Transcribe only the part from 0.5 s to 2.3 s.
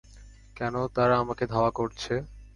কেন তারা আমাকে ধাওয়া করছে?